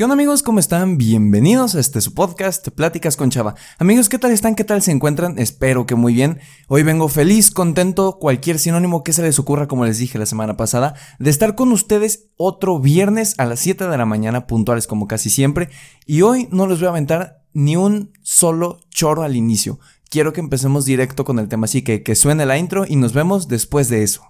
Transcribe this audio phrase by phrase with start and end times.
[0.00, 0.42] ¿Qué onda amigos?
[0.42, 0.96] ¿Cómo están?
[0.96, 3.54] Bienvenidos a este su podcast, Pláticas con Chava.
[3.78, 4.54] Amigos, ¿qué tal están?
[4.54, 5.38] ¿Qué tal se encuentran?
[5.38, 6.40] Espero que muy bien.
[6.68, 10.56] Hoy vengo feliz, contento, cualquier sinónimo que se les ocurra, como les dije la semana
[10.56, 15.06] pasada, de estar con ustedes otro viernes a las 7 de la mañana, puntuales como
[15.06, 15.68] casi siempre.
[16.06, 19.80] Y hoy no les voy a aventar ni un solo choro al inicio.
[20.08, 23.12] Quiero que empecemos directo con el tema, así que que suene la intro y nos
[23.12, 24.29] vemos después de eso.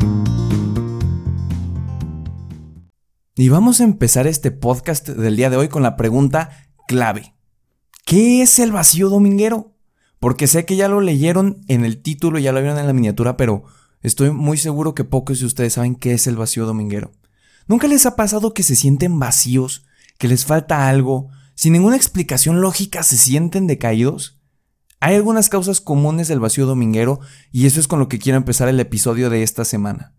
[3.41, 7.33] Y vamos a empezar este podcast del día de hoy con la pregunta clave.
[8.05, 9.73] ¿Qué es el vacío dominguero?
[10.19, 13.37] Porque sé que ya lo leyeron en el título, ya lo vieron en la miniatura,
[13.37, 13.63] pero
[14.03, 17.13] estoy muy seguro que pocos de ustedes saben qué es el vacío dominguero.
[17.65, 19.87] ¿Nunca les ha pasado que se sienten vacíos,
[20.19, 24.39] que les falta algo, sin ninguna explicación lógica se sienten decaídos?
[24.99, 28.67] Hay algunas causas comunes del vacío dominguero y eso es con lo que quiero empezar
[28.67, 30.13] el episodio de esta semana.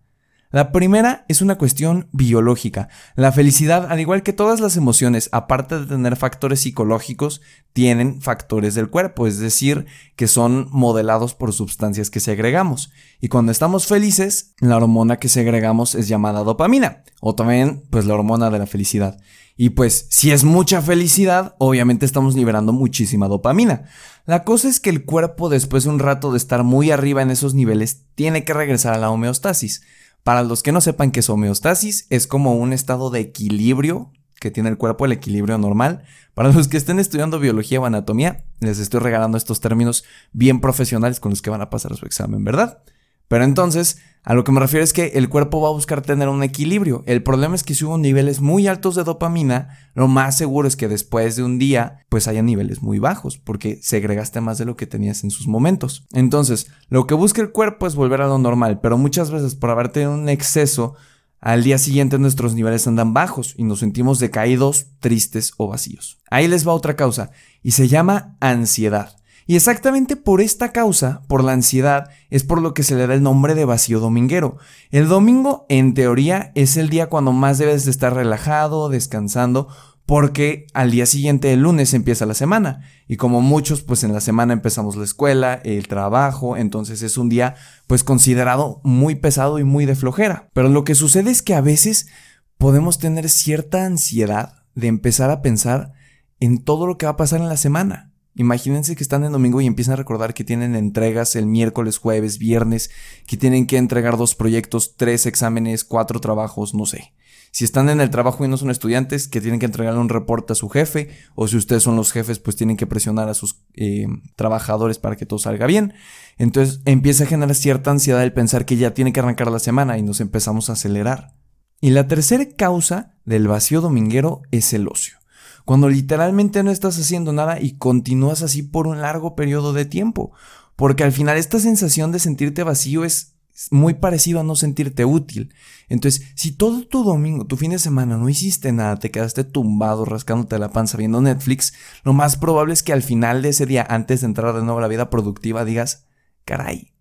[0.53, 2.91] La primera es una cuestión biológica.
[3.17, 7.41] La felicidad, al igual que todas las emociones, aparte de tener factores psicológicos,
[7.72, 12.92] tienen factores del cuerpo, es decir, que son modelados por sustancias que segregamos.
[13.19, 18.12] Y cuando estamos felices, la hormona que segregamos es llamada dopamina, o también pues la
[18.12, 19.19] hormona de la felicidad.
[19.56, 23.84] Y pues si es mucha felicidad, obviamente estamos liberando muchísima dopamina.
[24.27, 27.30] La cosa es que el cuerpo después de un rato de estar muy arriba en
[27.30, 29.83] esos niveles, tiene que regresar a la homeostasis.
[30.23, 34.51] Para los que no sepan qué es homeostasis, es como un estado de equilibrio que
[34.51, 36.05] tiene el cuerpo, el equilibrio normal.
[36.34, 41.20] Para los que estén estudiando biología o anatomía, les estoy regalando estos términos bien profesionales
[41.20, 42.83] con los que van a pasar su examen, ¿verdad?
[43.29, 46.29] Pero entonces, a lo que me refiero es que el cuerpo va a buscar tener
[46.29, 47.03] un equilibrio.
[47.07, 50.77] El problema es que si hubo niveles muy altos de dopamina, lo más seguro es
[50.77, 54.77] que después de un día, pues haya niveles muy bajos, porque segregaste más de lo
[54.77, 56.07] que tenías en sus momentos.
[56.13, 59.71] Entonces, lo que busca el cuerpo es volver a lo normal, pero muchas veces por
[59.71, 60.95] haber tenido un exceso,
[61.41, 66.21] al día siguiente nuestros niveles andan bajos y nos sentimos decaídos, tristes o vacíos.
[66.31, 69.17] Ahí les va otra causa, y se llama ansiedad.
[69.52, 73.13] Y exactamente por esta causa, por la ansiedad, es por lo que se le da
[73.13, 74.57] el nombre de vacío dominguero.
[74.90, 79.68] El domingo, en teoría, es el día cuando más debes de estar relajado, descansando,
[80.07, 82.80] porque al día siguiente, el lunes, empieza la semana.
[83.07, 87.29] Y como muchos, pues en la semana empezamos la escuela, el trabajo, entonces es un
[87.29, 87.55] día
[87.86, 90.48] pues considerado muy pesado y muy de flojera.
[90.55, 92.08] Pero lo que sucede es que a veces
[92.57, 95.92] podemos tener cierta ansiedad de empezar a pensar
[96.41, 98.11] en todo lo que va a pasar en la semana.
[98.35, 102.39] Imagínense que están en domingo y empiezan a recordar que tienen entregas el miércoles, jueves,
[102.39, 102.91] viernes,
[103.27, 107.13] que tienen que entregar dos proyectos, tres exámenes, cuatro trabajos, no sé.
[107.51, 110.55] Si están en el trabajo y no son estudiantes, que tienen que entregarle un reporte
[110.55, 113.63] a su jefe, o si ustedes son los jefes, pues tienen que presionar a sus
[113.75, 114.07] eh,
[114.37, 115.92] trabajadores para que todo salga bien.
[116.39, 119.98] Entonces empieza a generar cierta ansiedad el pensar que ya tiene que arrancar la semana
[119.98, 121.35] y nos empezamos a acelerar.
[121.83, 125.22] Y la tercera causa del vacío dominguero es el ocio
[125.64, 130.32] cuando literalmente no estás haciendo nada y continúas así por un largo periodo de tiempo.
[130.76, 133.32] Porque al final esta sensación de sentirte vacío es
[133.70, 135.55] muy parecido a no sentirte útil.
[135.88, 140.05] Entonces, si todo tu domingo, tu fin de semana no hiciste nada, te quedaste tumbado
[140.05, 143.87] rascándote la panza viendo Netflix, lo más probable es que al final de ese día,
[143.88, 146.06] antes de entrar de nuevo a la vida productiva, digas,
[146.44, 146.93] caray,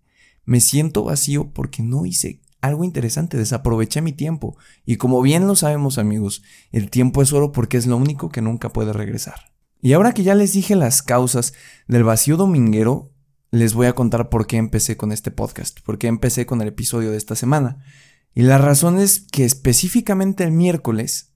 [0.44, 4.56] me siento vacío porque no hice algo interesante, desaproveché mi tiempo.
[4.86, 8.40] Y como bien lo sabemos amigos, el tiempo es oro porque es lo único que
[8.40, 9.52] nunca puede regresar.
[9.82, 11.54] Y ahora que ya les dije las causas
[11.88, 13.12] del vacío dominguero,
[13.50, 16.68] les voy a contar por qué empecé con este podcast, por qué empecé con el
[16.68, 17.84] episodio de esta semana.
[18.32, 21.34] Y la razón es que específicamente el miércoles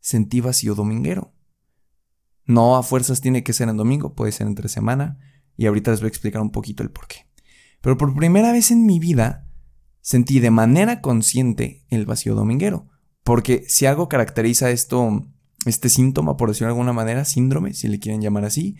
[0.00, 1.32] sentí vacío dominguero.
[2.44, 5.18] No a fuerzas tiene que ser en domingo, puede ser entre semana,
[5.56, 7.26] y ahorita les voy a explicar un poquito el por qué.
[7.80, 9.45] Pero por primera vez en mi vida
[10.06, 12.86] sentí de manera consciente el vacío dominguero.
[13.24, 15.26] Porque si algo caracteriza esto,
[15.64, 18.76] este síntoma, por decirlo de alguna manera, síndrome, si le quieren llamar así,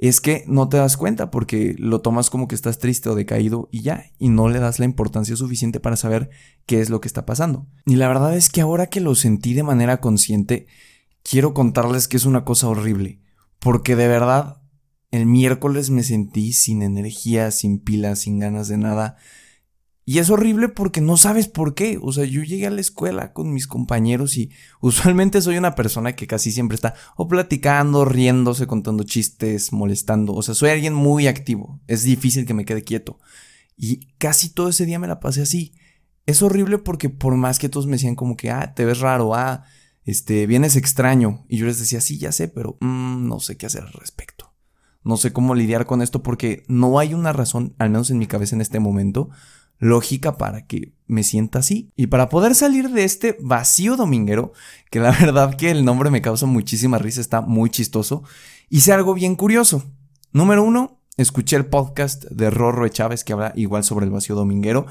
[0.00, 3.68] es que no te das cuenta porque lo tomas como que estás triste o decaído
[3.70, 6.30] y ya, y no le das la importancia suficiente para saber
[6.66, 7.68] qué es lo que está pasando.
[7.86, 10.66] Y la verdad es que ahora que lo sentí de manera consciente,
[11.22, 13.20] quiero contarles que es una cosa horrible,
[13.60, 14.60] porque de verdad
[15.12, 19.18] el miércoles me sentí sin energía, sin pilas, sin ganas de nada,
[20.06, 21.98] Y es horrible porque no sabes por qué.
[22.00, 26.14] O sea, yo llegué a la escuela con mis compañeros y usualmente soy una persona
[26.14, 30.34] que casi siempre está o platicando, riéndose, contando chistes, molestando.
[30.34, 31.80] O sea, soy alguien muy activo.
[31.86, 33.18] Es difícil que me quede quieto.
[33.76, 35.74] Y casi todo ese día me la pasé así.
[36.26, 39.34] Es horrible porque por más que todos me decían como que, ah, te ves raro,
[39.34, 39.64] ah,
[40.04, 41.44] este, vienes extraño.
[41.48, 44.52] Y yo les decía, sí, ya sé, pero mm, no sé qué hacer al respecto.
[45.02, 48.26] No sé cómo lidiar con esto porque no hay una razón, al menos en mi
[48.26, 49.28] cabeza en este momento,
[49.84, 51.92] lógica para que me sienta así.
[51.94, 54.52] Y para poder salir de este vacío dominguero,
[54.90, 58.24] que la verdad que el nombre me causa muchísima risa, está muy chistoso,
[58.70, 59.84] hice algo bien curioso.
[60.32, 64.86] Número uno, escuché el podcast de Rorro Chávez que habla igual sobre el vacío dominguero.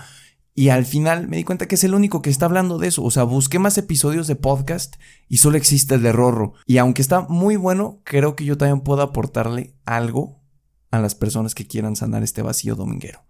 [0.55, 3.03] Y al final me di cuenta que es el único que está hablando de eso.
[3.03, 4.97] O sea, busqué más episodios de podcast
[5.27, 6.53] y solo existe el de Rorro.
[6.67, 10.43] Y aunque está muy bueno, creo que yo también puedo aportarle algo
[10.91, 13.25] a las personas que quieran sanar este vacío dominguero.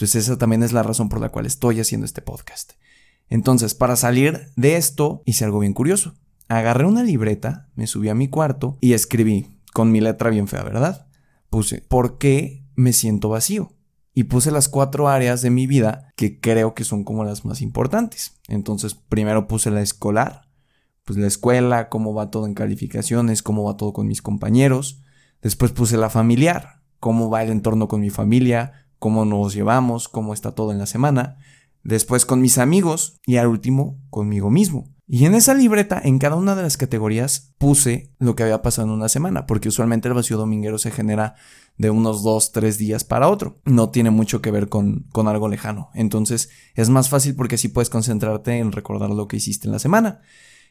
[0.00, 2.72] Entonces esa también es la razón por la cual estoy haciendo este podcast.
[3.28, 6.14] Entonces, para salir de esto, hice algo bien curioso.
[6.48, 10.62] Agarré una libreta, me subí a mi cuarto y escribí, con mi letra bien fea,
[10.62, 11.06] ¿verdad?
[11.50, 13.74] Puse, ¿por qué me siento vacío?
[14.14, 17.60] Y puse las cuatro áreas de mi vida que creo que son como las más
[17.60, 18.40] importantes.
[18.48, 20.48] Entonces, primero puse la escolar,
[21.04, 25.02] pues la escuela, cómo va todo en calificaciones, cómo va todo con mis compañeros.
[25.42, 30.32] Después puse la familiar, cómo va el entorno con mi familia, cómo nos llevamos, cómo
[30.32, 31.38] está todo en la semana,
[31.82, 34.94] después con mis amigos y al último conmigo mismo.
[35.08, 38.86] Y en esa libreta, en cada una de las categorías, puse lo que había pasado
[38.86, 41.34] en una semana, porque usualmente el vacío dominguero se genera
[41.78, 43.58] de unos dos, tres días para otro.
[43.64, 45.90] No tiene mucho que ver con, con algo lejano.
[45.94, 49.80] Entonces es más fácil porque así puedes concentrarte en recordar lo que hiciste en la
[49.80, 50.20] semana.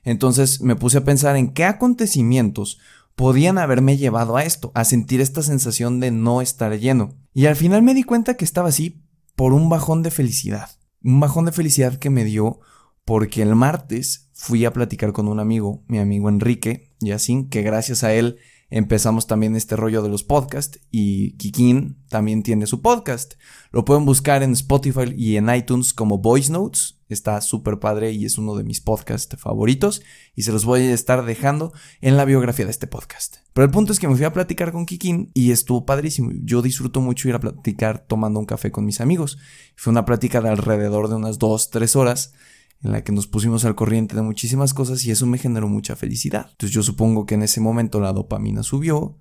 [0.04, 2.80] Entonces me puse a pensar en qué acontecimientos
[3.20, 7.18] podían haberme llevado a esto, a sentir esta sensación de no estar lleno.
[7.34, 9.04] Y al final me di cuenta que estaba así
[9.36, 10.70] por un bajón de felicidad.
[11.04, 12.62] Un bajón de felicidad que me dio
[13.04, 18.06] porque el martes fui a platicar con un amigo, mi amigo Enrique así que gracias
[18.06, 18.38] a él
[18.70, 23.34] empezamos también este rollo de los podcasts y Kikín también tiene su podcast.
[23.72, 26.96] Lo pueden buscar en Spotify y en iTunes como Voice Notes.
[27.10, 30.04] Está súper padre y es uno de mis podcasts favoritos
[30.36, 33.38] y se los voy a estar dejando en la biografía de este podcast.
[33.54, 36.32] Pero el punto es que me fui a platicar con Kikín y estuvo padrísimo.
[36.44, 39.40] Yo disfruto mucho ir a platicar tomando un café con mis amigos.
[39.76, 42.34] Fue una plática de alrededor de unas 2, 3 horas
[42.82, 45.96] en la que nos pusimos al corriente de muchísimas cosas y eso me generó mucha
[45.96, 46.48] felicidad.
[46.52, 49.18] Entonces yo supongo que en ese momento la dopamina subió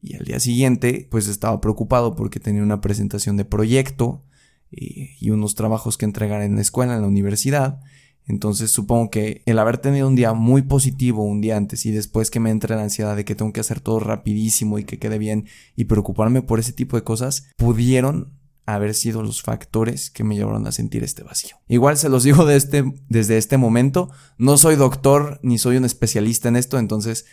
[0.00, 4.22] y al día siguiente pues estaba preocupado porque tenía una presentación de proyecto
[4.72, 7.80] eh, y unos trabajos que entregar en la escuela, en la universidad.
[8.26, 12.30] Entonces supongo que el haber tenido un día muy positivo un día antes y después
[12.30, 15.18] que me entre la ansiedad de que tengo que hacer todo rapidísimo y que quede
[15.18, 15.46] bien
[15.76, 18.32] y preocuparme por ese tipo de cosas pudieron
[18.66, 21.56] haber sido los factores que me llevaron a sentir este vacío.
[21.68, 25.84] Igual se los digo de este, desde este momento, no soy doctor ni soy un
[25.84, 27.26] especialista en esto, entonces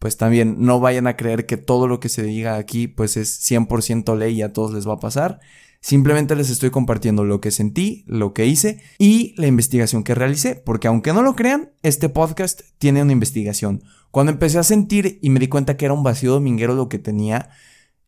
[0.00, 3.40] pues también no vayan a creer que todo lo que se diga aquí pues es
[3.50, 5.40] 100% ley y a todos les va a pasar.
[5.82, 10.54] Simplemente les estoy compartiendo lo que sentí, lo que hice y la investigación que realicé,
[10.54, 13.82] porque aunque no lo crean, este podcast tiene una investigación.
[14.10, 16.98] Cuando empecé a sentir y me di cuenta que era un vacío dominguero lo que
[16.98, 17.50] tenía,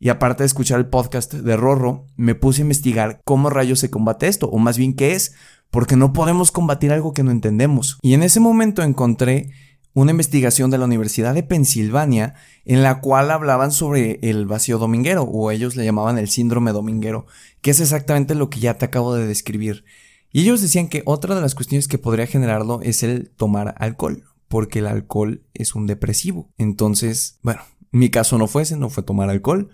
[0.03, 3.89] y aparte de escuchar el podcast de Rorro, me puse a investigar cómo rayos se
[3.89, 5.37] combate esto, o más bien qué es,
[5.71, 8.01] porque no podemos combatir algo que no entendemos.
[8.03, 9.53] Y en ese momento encontré
[9.95, 12.35] una investigación de la Universidad de Pensilvania
[12.65, 17.27] en la cual hablaban sobre el vacío dominguero, o ellos le llamaban el síndrome dominguero,
[17.61, 19.85] que es exactamente lo que ya te acabo de describir.
[20.33, 24.25] Y ellos decían que otra de las cuestiones que podría generarlo es el tomar alcohol,
[24.49, 26.51] porque el alcohol es un depresivo.
[26.59, 29.71] Entonces, bueno, mi caso no fue ese, no fue tomar alcohol,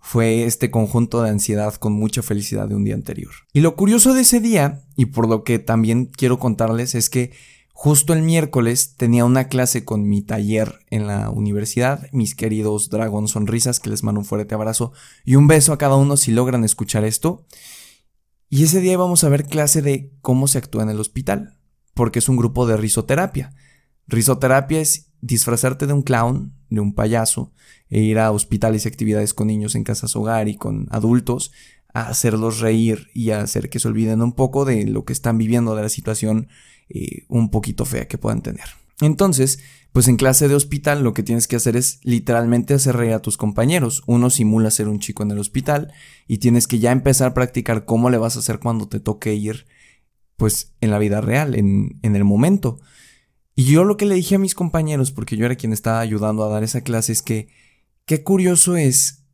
[0.00, 3.32] fue este conjunto de ansiedad con mucha felicidad de un día anterior.
[3.52, 7.32] Y lo curioso de ese día, y por lo que también quiero contarles, es que
[7.72, 13.28] justo el miércoles tenía una clase con mi taller en la universidad, mis queridos Dragon
[13.28, 14.92] Sonrisas, que les mando un fuerte abrazo
[15.24, 17.46] y un beso a cada uno si logran escuchar esto.
[18.48, 21.58] Y ese día íbamos a ver clase de cómo se actúa en el hospital,
[21.94, 23.54] porque es un grupo de risoterapia.
[24.08, 27.52] Risoterapia es disfrazarte de un clown, de un payaso,
[27.88, 31.52] e ir a hospitales y actividades con niños en casas hogar y con adultos,
[31.92, 35.38] a hacerlos reír y a hacer que se olviden un poco de lo que están
[35.38, 36.48] viviendo, de la situación
[36.88, 38.64] eh, un poquito fea que puedan tener.
[39.00, 39.58] Entonces,
[39.92, 43.22] pues en clase de hospital lo que tienes que hacer es literalmente hacer reír a
[43.22, 44.02] tus compañeros.
[44.06, 45.92] Uno simula ser un chico en el hospital
[46.28, 49.34] y tienes que ya empezar a practicar cómo le vas a hacer cuando te toque
[49.34, 49.66] ir,
[50.36, 52.78] pues en la vida real, en, en el momento.
[53.60, 56.42] Y yo lo que le dije a mis compañeros, porque yo era quien estaba ayudando
[56.42, 57.48] a dar esa clase, es que
[58.06, 59.26] qué curioso es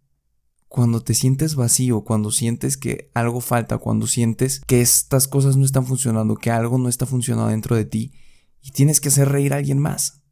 [0.66, 5.64] cuando te sientes vacío, cuando sientes que algo falta, cuando sientes que estas cosas no
[5.64, 8.14] están funcionando, que algo no está funcionando dentro de ti
[8.60, 10.24] y tienes que hacer reír a alguien más.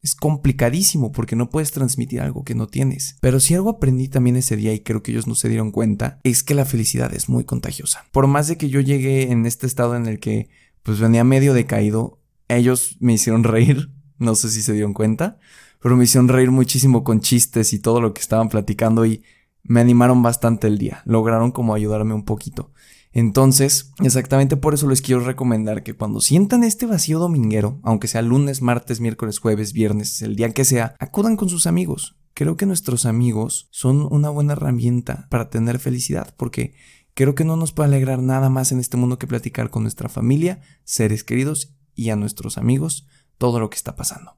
[0.00, 3.18] Es complicadísimo porque no puedes transmitir algo que no tienes.
[3.20, 6.20] Pero si algo aprendí también ese día y creo que ellos no se dieron cuenta,
[6.24, 8.06] es que la felicidad es muy contagiosa.
[8.12, 10.48] Por más de que yo llegué en este estado en el que
[10.82, 12.19] pues venía medio decaído,
[12.56, 15.38] ellos me hicieron reír, no sé si se dieron cuenta,
[15.80, 19.22] pero me hicieron reír muchísimo con chistes y todo lo que estaban platicando y
[19.62, 22.72] me animaron bastante el día, lograron como ayudarme un poquito.
[23.12, 28.22] Entonces, exactamente por eso les quiero recomendar que cuando sientan este vacío dominguero, aunque sea
[28.22, 32.16] lunes, martes, miércoles, jueves, viernes, el día que sea, acudan con sus amigos.
[32.34, 36.74] Creo que nuestros amigos son una buena herramienta para tener felicidad, porque
[37.14, 40.08] creo que no nos puede alegrar nada más en este mundo que platicar con nuestra
[40.08, 43.06] familia, seres queridos y a nuestros amigos
[43.38, 44.36] todo lo que está pasando.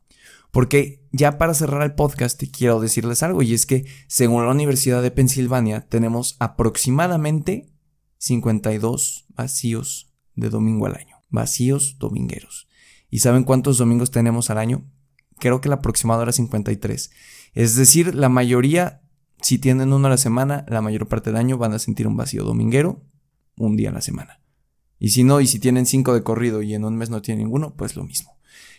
[0.52, 5.02] Porque ya para cerrar el podcast quiero decirles algo y es que según la Universidad
[5.02, 7.72] de Pensilvania tenemos aproximadamente
[8.18, 11.16] 52 vacíos de domingo al año.
[11.30, 12.68] Vacíos domingueros.
[13.08, 14.84] ¿Y saben cuántos domingos tenemos al año?
[15.38, 17.10] Creo que el aproximado era 53.
[17.54, 19.02] Es decir, la mayoría,
[19.40, 22.16] si tienen uno a la semana, la mayor parte del año van a sentir un
[22.16, 23.02] vacío dominguero
[23.56, 24.41] un día a la semana.
[25.02, 27.46] Y si no, y si tienen cinco de corrido y en un mes no tienen
[27.46, 28.36] ninguno, pues lo mismo.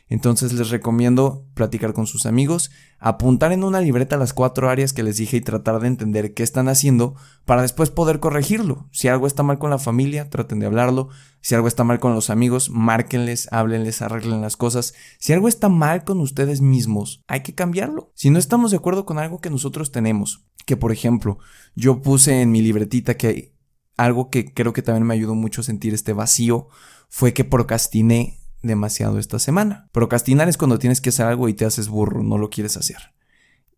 [0.08, 5.04] Entonces les recomiendo platicar con sus amigos, apuntar en una libreta las cuatro áreas que
[5.04, 8.88] les dije y tratar de entender qué están haciendo para después poder corregirlo.
[8.94, 11.10] Si algo está mal con la familia, traten de hablarlo.
[11.42, 14.94] Si algo está mal con los amigos, márquenles, háblenles, arreglen las cosas.
[15.20, 18.14] Si algo está mal con ustedes mismos, hay que cambiarlo.
[18.16, 21.38] Si no estamos de acuerdo con algo que nosotros tenemos, que por ejemplo,
[21.76, 23.54] yo puse en mi libretita que
[23.98, 26.68] algo que creo que también me ayudó mucho a sentir este vacío
[27.10, 29.90] fue que procrastiné demasiado esta semana.
[29.92, 33.14] Procrastinar es cuando tienes que hacer algo y te haces burro, no lo quieres hacer.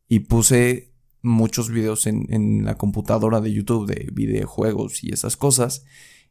[0.07, 5.83] Y puse muchos videos en, la computadora de YouTube de videojuegos y esas cosas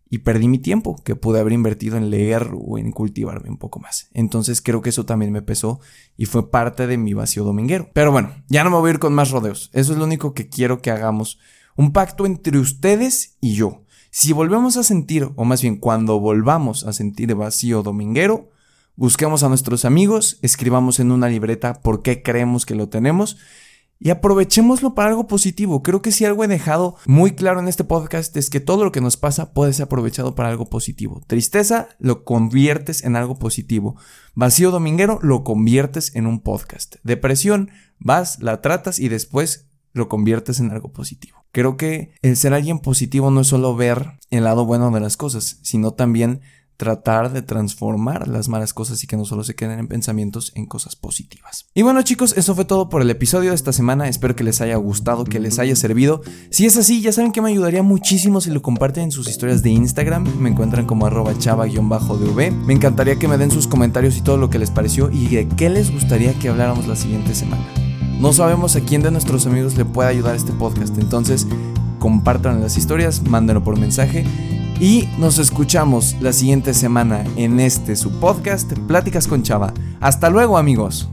[0.08, 3.80] y perdí mi tiempo que pude haber invertido en leer o en cultivarme un poco
[3.80, 4.08] más.
[4.12, 5.80] Entonces creo que eso también me pesó
[6.16, 7.90] y fue parte de mi vacío dominguero.
[7.92, 9.70] Pero bueno, ya no me voy a ir con más rodeos.
[9.72, 11.38] Eso es lo único que quiero que hagamos.
[11.76, 13.84] Un pacto entre ustedes y yo.
[14.10, 18.50] Si volvemos a sentir, o más bien cuando volvamos a sentir vacío dominguero,
[18.94, 23.36] busquemos a nuestros amigos, escribamos en una libreta por qué creemos que lo tenemos
[23.98, 25.82] y aprovechémoslo para algo positivo.
[25.82, 28.92] Creo que si algo he dejado muy claro en este podcast es que todo lo
[28.92, 31.22] que nos pasa puede ser aprovechado para algo positivo.
[31.26, 33.96] Tristeza lo conviertes en algo positivo.
[34.34, 36.96] Vacío dominguero lo conviertes en un podcast.
[37.02, 41.44] Depresión vas, la tratas y después lo conviertes en algo positivo.
[41.52, 45.16] Creo que el ser alguien positivo no es solo ver el lado bueno de las
[45.16, 46.40] cosas, sino también
[46.76, 50.66] tratar de transformar las malas cosas y que no solo se queden en pensamientos en
[50.66, 51.66] cosas positivas.
[51.72, 54.60] Y bueno chicos, eso fue todo por el episodio de esta semana, espero que les
[54.60, 56.22] haya gustado, que les haya servido.
[56.50, 59.62] Si es así, ya saben que me ayudaría muchísimo si lo comparten en sus historias
[59.62, 62.50] de Instagram, me encuentran como arroba chava-dv.
[62.50, 65.48] Me encantaría que me den sus comentarios y todo lo que les pareció y de
[65.48, 67.83] qué les gustaría que habláramos la siguiente semana.
[68.20, 71.46] No sabemos a quién de nuestros amigos le puede ayudar este podcast, entonces
[71.98, 74.24] compartan las historias, mándenlo por mensaje
[74.80, 79.72] y nos escuchamos la siguiente semana en este su podcast Pláticas con Chava.
[80.00, 81.08] Hasta luego amigos.